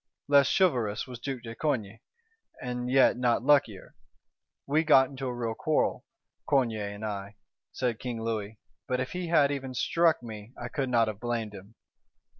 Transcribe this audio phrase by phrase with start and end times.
[0.27, 2.01] Less chivalrous was Duke de Coigny,
[2.59, 3.93] and yet not luckier:
[4.65, 6.05] 'We got into a real quarrel,
[6.49, 7.35] Coigny and I,'
[7.71, 11.53] said King Louis; 'but if he had even struck me, I could not have blamed
[11.53, 11.75] him.